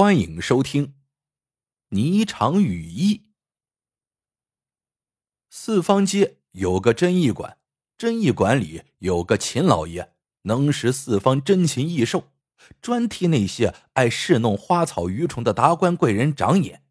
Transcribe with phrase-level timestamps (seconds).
[0.00, 0.94] 欢迎收听
[1.94, 3.16] 《霓裳羽衣》。
[5.50, 7.58] 四方街有个真义馆，
[7.98, 12.28] 真义馆里有个秦老爷，能识四方珍禽异兽，
[12.80, 16.82] 专替那些爱侍弄花草鱼虫的达官贵人长眼。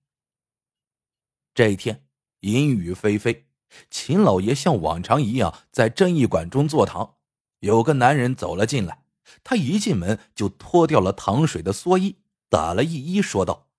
[1.56, 2.06] 这一天，
[2.42, 3.46] 阴雨霏霏，
[3.90, 7.16] 秦老爷像往常一样在真义馆中坐堂。
[7.62, 9.04] 有个男人走了进来，
[9.44, 12.18] 他一进门就脱掉了糖水的蓑衣。
[12.50, 13.70] 打了一揖，说道：“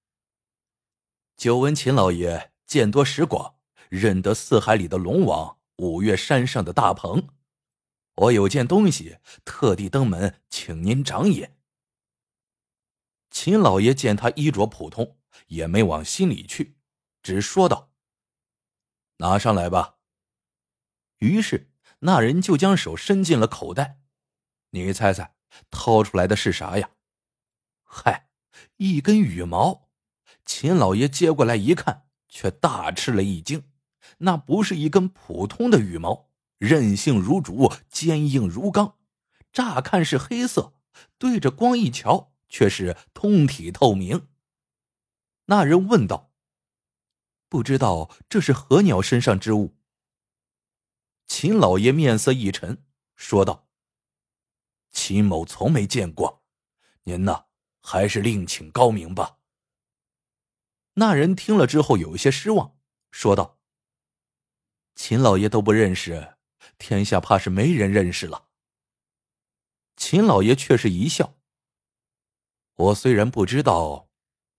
[1.36, 3.56] 久闻秦老爷见多识广，
[3.88, 7.28] 认得四海里的龙王，五岳山上的大鹏。
[8.14, 11.58] 我有件东西，特地登门请您长眼。”
[13.30, 15.18] 秦老爷见他衣着普通，
[15.48, 16.76] 也没往心里去，
[17.22, 17.90] 只说道
[19.18, 19.96] ：“拿上来吧。”
[21.18, 24.00] 于是那人就将手伸进了口袋，
[24.70, 25.34] 你猜猜，
[25.70, 26.90] 掏出来的是啥呀？
[27.82, 28.29] 嗨！
[28.76, 29.88] 一根羽毛，
[30.44, 33.64] 秦老爷接过来一看，却大吃了一惊。
[34.18, 38.98] 那不是一根普通的羽毛，韧性如竹，坚硬如钢。
[39.52, 40.74] 乍看是黑色，
[41.18, 44.28] 对着光一瞧，却是通体透明。
[45.46, 46.32] 那人问道
[47.48, 49.76] ：“不知道这是何鸟身上之物？”
[51.26, 52.84] 秦老爷面色一沉，
[53.16, 53.68] 说道
[54.92, 56.44] ：“秦某从没见过，
[57.04, 57.44] 您呢？”
[57.82, 59.38] 还是另请高明吧。
[60.94, 62.76] 那人听了之后有些失望，
[63.10, 63.58] 说道
[64.94, 66.36] ：“秦老爷都不认识，
[66.78, 68.48] 天下怕是没人认识了。”
[69.96, 71.38] 秦老爷却是一笑
[72.74, 74.08] ：“我虽然不知道，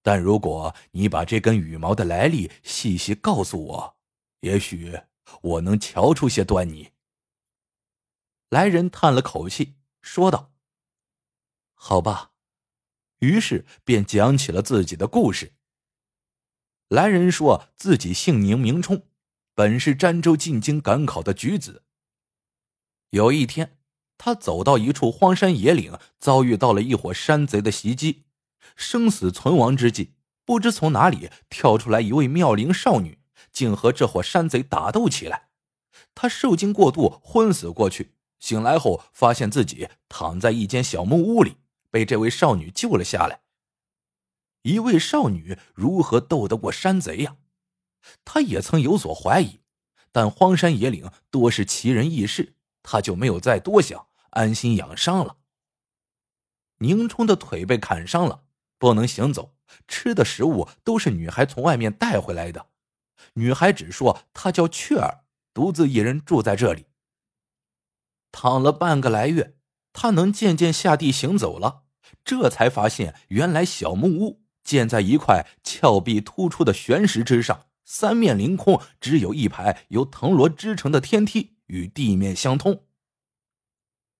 [0.01, 3.97] 但如果你把这根羽毛的来历细细告诉我，
[4.39, 5.01] 也许
[5.41, 6.91] 我能瞧出些端倪。”
[8.49, 10.51] 来人叹了口气，说道
[11.75, 12.30] ：“好吧。”
[13.21, 15.53] 于是便讲起了自己的故事。
[16.89, 19.03] 来人说自己姓宁，名冲，
[19.55, 21.83] 本是儋州进京赶考的举子。
[23.11, 23.77] 有一天，
[24.17, 28.23] 他走到一处荒山野岭，遭遇到了一伙山贼的袭击，
[28.75, 33.19] 生死存亡之际，不知从哪里跳出来一位妙龄少女，
[33.51, 35.49] 竟和这伙山贼打斗起来。
[36.15, 38.15] 他受惊过度，昏死过去。
[38.39, 41.57] 醒来后，发现自己躺在一间小木屋里。
[41.91, 43.41] 被这位少女救了下来。
[44.63, 47.37] 一位少女如何斗得过山贼呀？
[48.25, 49.59] 他也曾有所怀疑，
[50.11, 55.37] 但荒山野岭多是奇人异事，他就没有再多想，安心养伤了。
[56.77, 58.45] 宁冲的腿被砍伤了，
[58.79, 59.55] 不能行走，
[59.87, 62.69] 吃的食物都是女孩从外面带回来的。
[63.33, 66.87] 女孩只说她叫雀儿，独自一人住在这里。
[68.31, 69.57] 躺了半个来月。
[69.93, 71.83] 他能渐渐下地行走了，
[72.23, 82.85] 这才发现原来小木屋建在一块峭壁突出的悬石之上，三面凌空，只有一排由藤萝织成的天梯与地面相通。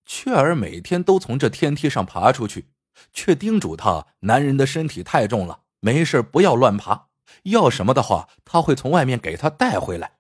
[0.06, 2.70] 雀儿每天都从这天梯上爬出去，
[3.14, 7.10] 却叮嘱他：男人的身体太重了，没事不要乱爬，
[7.44, 10.18] 要什么的话他会从外面给他带回来。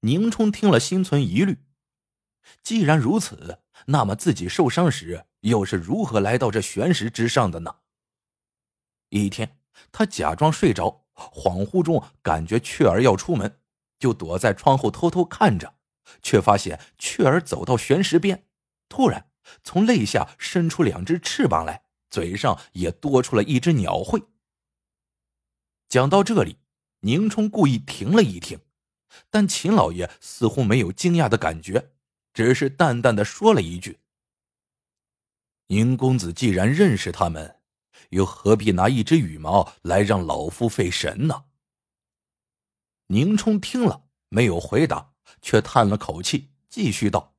[0.00, 1.58] 宁冲听了，心存疑虑。
[2.62, 3.58] 既然如此。
[3.86, 7.76] 那么自己受伤时又是如何来到这悬石之上的呢？
[9.08, 9.58] 一天，
[9.90, 13.60] 他假装睡着，恍惚中感觉雀儿要出门，
[13.98, 15.74] 就躲在窗后偷偷看着，
[16.22, 18.46] 却发现雀儿走到悬石边，
[18.88, 19.30] 突然
[19.62, 24.24] 从肋下伸出两只翅膀来，嘴上也多出了一只鸟喙。
[25.88, 26.58] 讲到这里，
[27.00, 28.60] 宁冲故意停了一停，
[29.28, 31.91] 但秦老爷似乎没有惊讶的感觉。
[32.32, 34.00] 只是淡淡的说了一句
[35.68, 37.60] ：“宁公子既然认识他们，
[38.10, 41.44] 又何必拿一只羽毛来让老夫费神呢？”
[43.08, 45.12] 宁冲听了没有回答，
[45.42, 47.34] 却叹了口气，继续道：“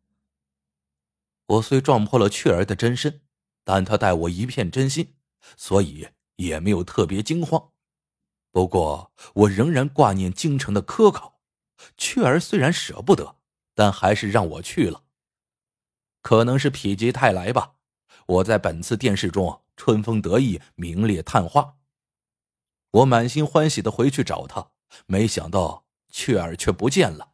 [1.48, 3.22] 我虽撞破了雀儿的真身，
[3.64, 5.16] 但他待我一片真心，
[5.58, 7.72] 所以也没有特别惊慌。
[8.52, 11.42] 不过我仍然挂念京城的科考，
[11.98, 13.38] 雀儿虽然舍不得。”
[13.74, 15.04] 但还是让我去了。
[16.22, 17.76] 可能是否极泰来吧，
[18.26, 21.78] 我在本次殿试中春风得意，名列探花。
[22.92, 24.72] 我满心欢喜的回去找他，
[25.08, 27.34] 没想到雀儿却不见了，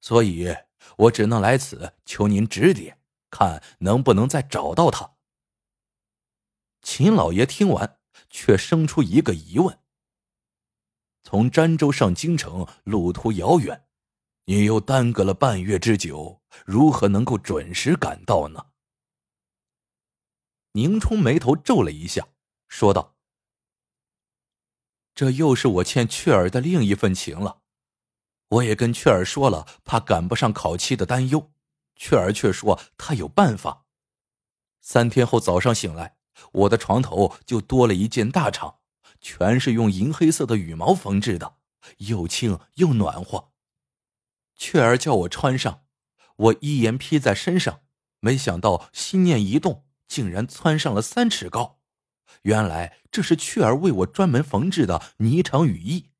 [0.00, 0.56] 所以
[0.96, 5.16] 我只能来此求您指点，看能不能再找到他。
[6.80, 7.98] 秦老爷听完，
[8.30, 9.80] 却生出一个疑问：
[11.24, 13.87] 从儋州上京城，路途遥远。
[14.50, 18.68] 你又耽搁了半月之久，如何能够准时赶到呢？
[20.72, 22.28] 宁冲眉头皱了一下，
[22.66, 23.14] 说道
[25.14, 27.60] ：“这又是我欠雀儿的另一份情了。
[28.48, 31.50] 我也跟雀儿说了，怕赶不上考期的担忧，
[31.94, 33.84] 雀儿却说他有办法。
[34.80, 36.16] 三天后早上醒来，
[36.52, 38.76] 我的床头就多了一件大氅，
[39.20, 41.56] 全是用银黑色的羽毛缝制的，
[41.98, 43.47] 又轻又暖和。
[44.58, 45.86] 雀儿叫我穿上，
[46.36, 47.80] 我一言披在身上，
[48.20, 51.78] 没想到心念一动，竟然窜上了三尺高。
[52.42, 56.10] 原来这是雀儿为我专门缝制的霓裳羽衣，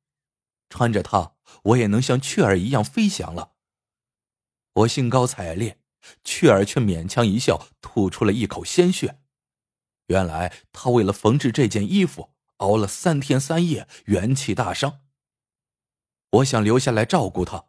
[0.69, 1.35] 穿着它。
[1.63, 3.53] 我也能像雀儿一样飞翔了。
[4.73, 5.79] 我兴高采烈，
[6.23, 9.19] 雀儿却勉强一笑，吐出了一口鲜血。
[10.07, 15.01] 原来她为了缝制这件衣服，熬了三天三夜，元气大伤。
[16.33, 17.68] 我想留下来照顾她，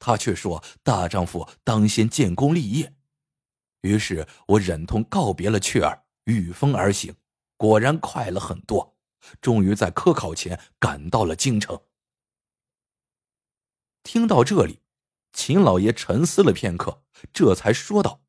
[0.00, 2.96] 她却说：“大丈夫当先建功立业。”
[3.82, 7.14] 于是我忍痛告别了雀儿，御风而行，
[7.56, 8.96] 果然快了很多。
[9.40, 11.78] 终于在科考前赶到了京城。
[14.02, 14.80] 听到这里，
[15.32, 18.22] 秦老爷沉思了片刻，这才说道：“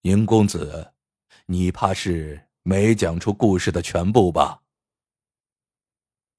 [0.00, 0.94] 宁公子，
[1.46, 4.62] 你怕是没讲出故事的全部吧？”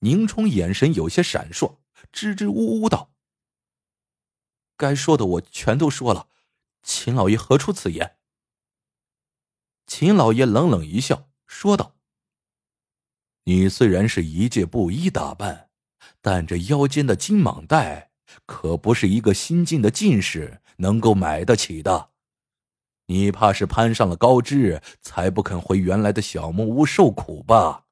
[0.01, 1.77] 宁冲眼神有些闪烁，
[2.11, 3.13] 支支吾吾道
[4.77, 6.27] ：“该说的我全都说了，
[6.83, 8.17] 秦老爷何出此言？”
[9.87, 11.95] 秦老爷冷冷一笑，说道
[13.45, 15.69] ：“你虽然是一介布衣打扮。”
[16.21, 18.11] 但这腰间的金蟒带，
[18.47, 22.11] 可不是一个新进的进士能够买得起的。
[23.05, 27.85] 你怕是攀上了高枝，才不肯回原来的小木屋受苦吧？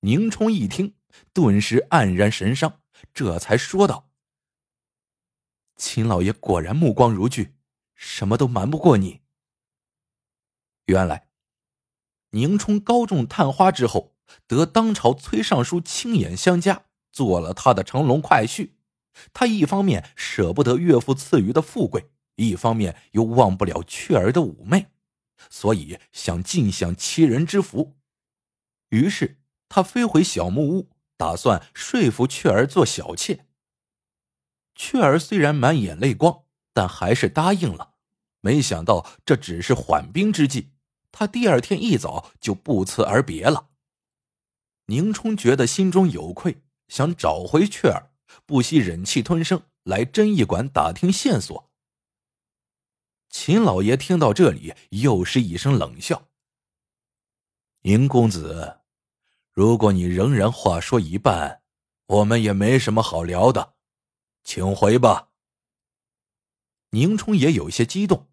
[0.00, 0.94] 宁冲一听，
[1.34, 2.80] 顿时黯然神伤，
[3.12, 4.08] 这才说道
[5.76, 7.54] ：“秦老爷果然目光如炬，
[7.94, 9.20] 什么都瞒不过你。”
[10.86, 11.28] 原来，
[12.30, 14.14] 宁冲高中探花之后。
[14.46, 18.70] 得当朝崔尚书亲眼相加，做了他的乘龙快婿。
[19.34, 24.86] 他一方面舍不得岳父赐予的富贵，一方面又忘不了雀儿的妩媚，
[25.50, 27.96] 所以想尽享妻人之福。
[28.88, 33.43] 于是他飞回小木屋，打算说服雀儿做小妾。
[34.74, 37.94] 雀儿虽然满眼泪光，但还是答应了。
[38.40, 40.72] 没想到这只是缓兵之计，
[41.10, 43.70] 他第二天一早就不辞而别了。
[44.86, 48.12] 宁冲觉得心中有愧，想找回雀儿，
[48.44, 51.70] 不惜忍气吞声来侦役馆打听线索。
[53.30, 56.28] 秦老爷听到这里，又是一声冷笑
[57.82, 58.80] ：“宁公子，
[59.50, 61.62] 如果你仍然话说一半，
[62.06, 63.73] 我们也没什么好聊的，
[64.44, 65.30] 请回吧。”
[66.90, 68.28] 宁冲也有些激动：“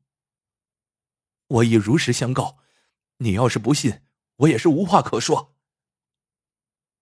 [1.47, 2.59] 我已如实相告，
[3.17, 4.03] 你要是不信，
[4.35, 5.55] 我也是无话可说。”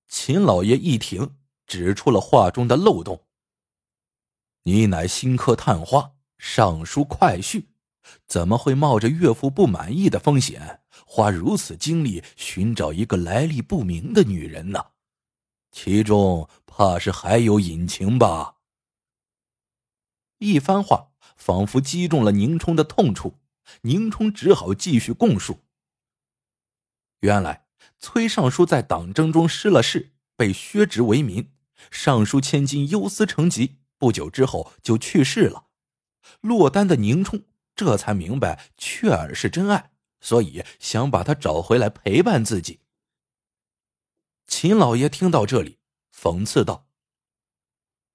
[0.08, 1.36] 秦老爷一听，
[1.68, 3.26] 指出了话中的漏洞。
[4.64, 7.66] 你乃新科探花，尚书快婿，
[8.28, 14.84] 怎么会冒着岳父不满意的风险，花如此精力寻找一个来历不明的女人呢？
[15.72, 18.59] 其中怕是还有隐情吧？
[20.39, 23.36] 一番话仿佛击中了宁冲的痛处，
[23.83, 25.59] 宁冲只好继续供述。
[27.21, 27.68] 原来。
[28.01, 31.51] 崔尚书在党争中失了势，被削职为民。
[31.91, 35.67] 尚书千金忧思成疾，不久之后就去世了。
[36.39, 37.43] 落单的宁冲
[37.75, 39.91] 这才明白雀儿是真爱，
[40.22, 42.81] 所以想把她找回来陪伴自己。
[44.48, 45.79] 秦老爷听到这里，
[46.13, 46.88] 讽刺道：“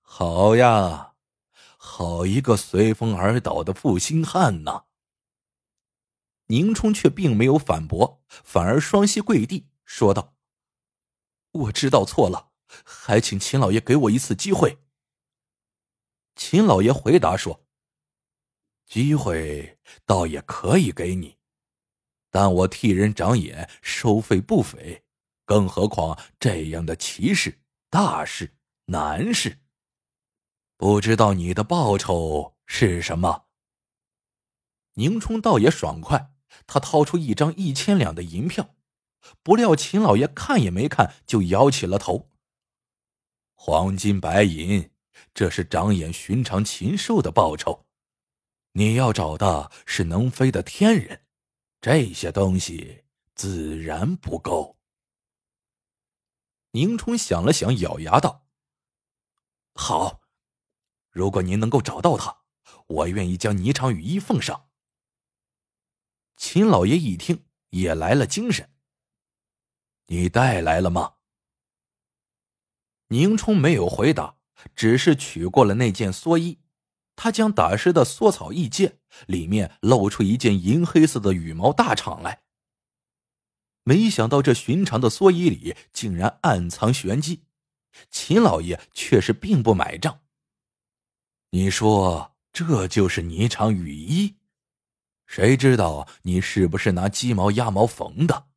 [0.01, 1.14] 好呀，
[1.97, 4.87] 好一个随风而倒的负心汉呐！”
[6.49, 9.69] 宁冲却并没有反驳，反而双膝跪地。
[9.85, 10.35] 说道
[11.53, 12.51] ：“我知道错了，
[12.85, 14.79] 还请秦老爷给我一次机会。”
[16.35, 17.65] 秦老爷回答说
[18.85, 21.39] ：“机会倒也可以给你，
[22.29, 25.05] 但我替人长眼，收费不菲，
[25.45, 28.53] 更何况这样的奇事、大事、
[28.87, 29.61] 难事，
[30.77, 33.47] 不知道你的报酬是什么？”
[34.95, 36.33] 宁冲倒也爽快，
[36.67, 38.75] 他掏出一张一千两的银票。
[39.43, 42.31] 不料秦老爷看也没看，就摇起了头。
[43.55, 44.91] 黄金白银，
[45.33, 47.87] 这是长眼寻常禽兽的报酬。
[48.73, 51.25] 你要找的是能飞的天人，
[51.81, 53.05] 这些东西
[53.35, 54.77] 自然不够。
[56.73, 58.47] 宁冲想了想，咬牙道
[59.75, 60.21] ：“好，
[61.15, 62.39] 如果您能够找到他，
[62.89, 64.69] 我愿意将霓裳羽衣奉上。”
[66.37, 68.69] 秦老爷一听，也来了精神。
[70.09, 71.15] 你带来了吗？
[73.09, 74.37] 宁冲没有回答，
[74.75, 76.59] 只是取过了那件蓑衣。
[77.15, 82.43] 他将打湿的蓑草一揭，里面露出一件银黑色的羽毛大氅来。
[83.85, 87.45] 没想到这寻常的蓑衣里竟然暗藏玄机，
[88.11, 90.24] 秦老爷却是并不买账。
[91.55, 94.39] 你说这就是霓裳羽衣？
[95.25, 98.49] 谁知道你是不是拿鸡毛鸭毛缝的？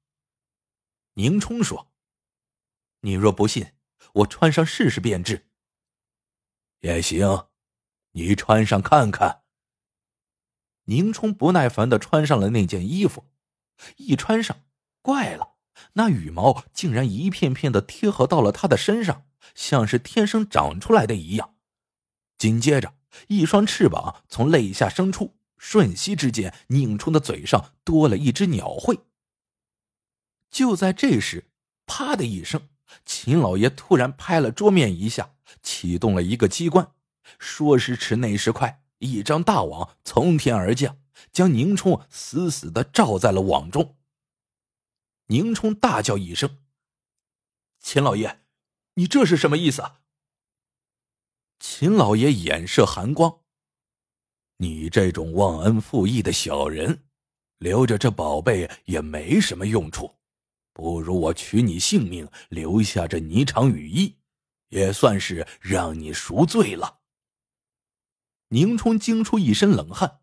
[1.13, 1.92] 宁冲说
[3.01, 3.74] ：“你若不信，
[4.13, 5.46] 我穿上试试便知。”
[6.82, 7.50] 也行。
[8.13, 9.44] 你穿上看看。
[10.86, 13.30] 宁冲不耐烦的穿上了那件衣服，
[13.98, 14.66] 一穿上，
[15.04, 15.58] 怪了，
[15.94, 21.54] 那羽毛竟然一片片的贴合到了他的身上，像是天生长出来的一样。
[22.38, 22.94] 紧接着，
[23.27, 29.00] 一双翅膀从肋下生出，瞬息之间，宁冲的嘴上多了一只鸟喙。
[30.50, 31.50] 就在这时，
[31.86, 32.70] 啪的一声，
[33.06, 36.94] 秦老爷突然拍了桌面一下，启动了一个机关。
[37.39, 40.98] 说时迟，那时快，一张大网从天而降，
[41.32, 43.98] 将宁冲死死的罩在了网中。
[45.27, 46.60] 宁冲大叫一声
[47.82, 48.39] ：“秦老爷，
[48.94, 49.84] 你这是什么意思？”
[51.59, 53.41] 秦老爷眼射寒光
[54.57, 57.05] ：“你这种忘恩负义的小人，
[57.57, 60.19] 留着这宝贝也没什么用处，
[60.73, 64.17] 不如我取你性命，留下这霓裳羽衣，
[64.69, 67.01] 也算是让你赎罪了。”
[68.49, 70.21] 宁冲惊出一身冷汗。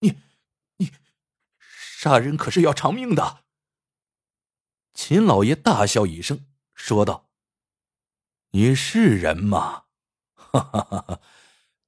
[0.00, 0.18] 你，
[0.76, 0.92] 你，
[1.58, 3.44] 杀人可是要偿命的。
[4.94, 7.30] 秦老爷大笑一声，说道
[8.52, 9.86] ：“你是人吗？
[10.52, 11.20] 哈哈哈哈！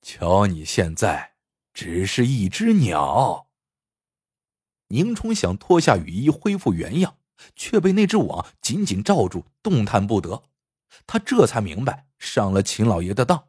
[0.02, 1.34] 瞧你现在
[1.72, 3.48] 只是一只鸟。”
[4.88, 7.18] 宁冲想脱下雨衣恢复原样，
[7.56, 10.44] 却被那只网紧紧罩住，动弹不得。
[11.06, 13.48] 他这才明白上了秦老爷的当。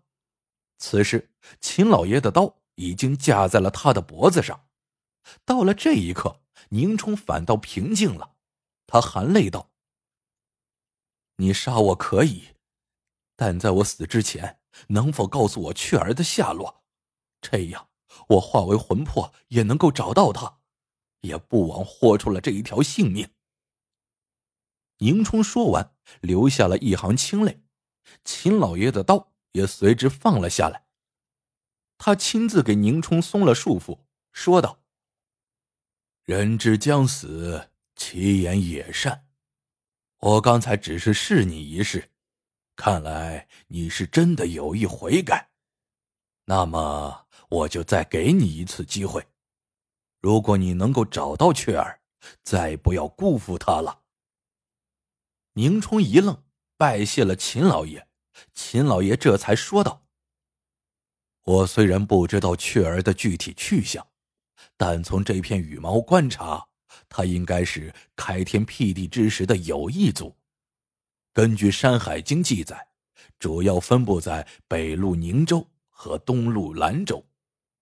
[0.78, 1.32] 此时，
[1.62, 4.68] 秦老爷的刀已经架在了他的脖子上。
[5.44, 8.36] 到了这一刻，宁冲反倒平静了。
[8.88, 9.72] 他含泪道
[11.38, 12.56] ：“你杀我可以，
[13.36, 16.84] 但在我死之前，能否告诉我雀儿的下落？
[17.42, 17.90] 这样，
[18.30, 20.60] 我化为魂魄也能够找到他，
[21.22, 23.30] 也不枉豁出了这一条性命。”
[25.00, 27.64] 宁冲说完，流下了一行清泪。
[28.24, 29.32] 秦老爷的刀。
[29.56, 30.86] 也随之放了下来。
[31.98, 34.02] 他亲自给宁冲松了束缚，
[34.34, 34.82] 说道
[36.26, 39.30] ：“人之将死，其言也善。
[40.20, 42.12] 我刚才只是试你一试，
[42.76, 45.50] 看来你是真的有意悔改。
[46.46, 49.26] 那么，我就再给你一次机会。
[50.20, 52.02] 如果你能够找到雀儿，
[52.44, 54.02] 再不要辜负她了。”
[55.54, 56.44] 宁冲一愣，
[56.78, 58.08] 拜谢了秦老爷。
[58.54, 60.06] 秦老爷这才说道
[61.44, 64.06] ：“我虽然不知道雀儿的具体去向，
[64.76, 66.68] 但从这片羽毛观察，
[67.08, 70.36] 他应该是开天辟地之时的有异族。
[71.36, 72.88] 根据《山海经》记载，
[73.40, 77.22] 主要分布在北路宁州和东路兰州，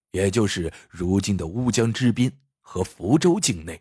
[0.10, 3.80] 也就是如今的乌江之滨和福州境内。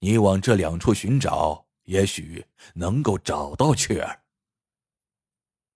[0.00, 4.24] 你往这两处寻找，也许能够找到雀儿。”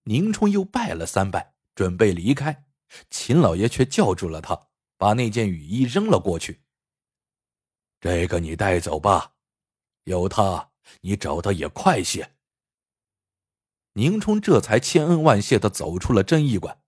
[0.05, 2.67] 宁冲又拜了三拜，准备离开，
[3.09, 6.61] 秦老爷却叫住了他，把那件雨衣扔了过去。
[7.99, 9.33] 这个你带走吧，
[10.03, 12.34] 有他，你找的也快些。
[13.95, 16.79] 宁冲这才千恩万谢的走出了真义馆。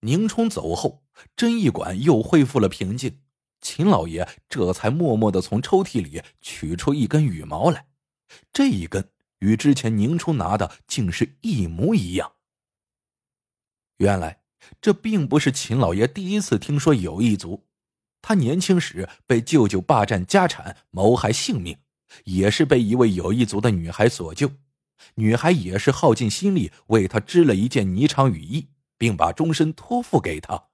[0.00, 3.20] 宁冲走后，真义馆又恢复了平静。
[3.60, 7.86] 秦老爷这才默默的从抽屉里取出一根羽毛来，
[8.52, 9.10] 这一根。
[9.40, 12.32] 与之前宁冲拿的竟是一模一样。
[13.98, 14.42] 原来
[14.80, 17.66] 这并不是秦老爷第一次听说有一族，
[18.22, 21.78] 他年轻时被舅舅霸占家产，谋害性命，
[22.24, 24.50] 也是被一位有一族的女孩所救。
[25.14, 30.68] 女孩也是耗尽心力为他织了一件霓裳羽衣，并把终身托付给他。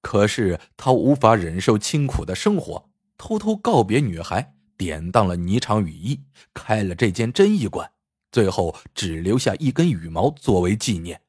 [0.00, 4.54] 可是他无法忍受清苦的生活，偷偷告别女孩。
[4.76, 6.22] 典当了霓裳羽衣，
[6.54, 7.90] 开了这间真义馆，
[8.30, 11.20] 最后只留下一根羽毛作为纪念。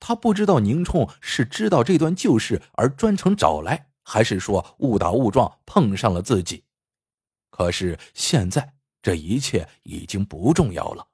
[0.00, 6.64] 他不知道宁冲是知道这段旧事而专程找来，还是说误打误撞碰上了自己。
[7.48, 11.08] 可是现在这一切已经不重要了，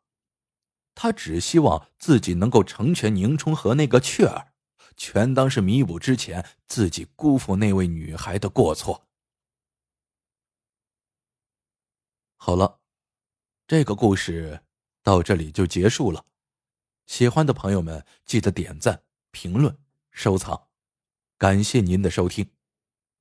[0.94, 4.52] 他只希望自己能够成全宁冲和那个雀儿，
[4.96, 9.06] 全当是弥补之前自己辜负那位女孩的过错。
[12.36, 12.80] 好了，
[13.66, 14.62] 这个故事
[15.02, 16.24] 到这里就结束了。
[17.06, 19.78] 喜欢的朋友们记得点赞、评论、
[20.10, 20.68] 收藏，
[21.38, 22.50] 感谢您的收听，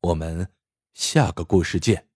[0.01, 0.51] 我们
[0.93, 2.14] 下个故事见。